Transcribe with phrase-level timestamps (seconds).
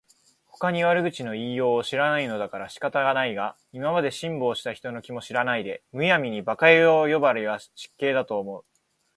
[0.47, 8.65] ほかに悪口の言いようを知らないのだから仕方がないが、今まで辛抱した人の気も知らないで、無闇に馬鹿野郎呼ばわりは失敬だと思う